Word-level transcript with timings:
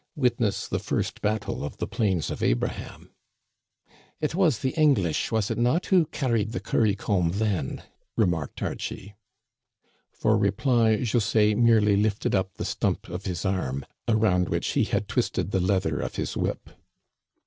Witness 0.15 0.67
the 0.67 0.79
first 0.79 1.21
battle 1.21 1.63
of 1.63 1.77
the 1.77 1.85
Plains 1.85 2.31
of 2.31 2.41
Abraham!" 2.41 3.13
It 4.19 4.33
was 4.33 4.57
the 4.57 4.71
English, 4.71 5.31
was 5.31 5.51
it 5.51 5.59
not, 5.59 5.85
who 5.85 6.07
carried 6.07 6.53
the 6.53 6.59
curry 6.59 6.95
comb 6.95 7.33
then?" 7.35 7.83
remarked 8.17 8.63
Archie. 8.63 9.13
For 10.11 10.39
reply, 10.39 10.97
José 11.01 11.55
merely 11.55 11.95
lifted 11.95 12.33
up 12.33 12.51
the 12.55 12.65
stump 12.65 13.09
of 13.09 13.25
his 13.25 13.45
arm, 13.45 13.85
around 14.07 14.49
which 14.49 14.69
he 14.69 14.85
had 14.85 15.07
twisted 15.07 15.51
the 15.51 15.59
leather 15.61 15.99
of 15.99 16.15
his 16.15 16.35
whip. 16.35 16.71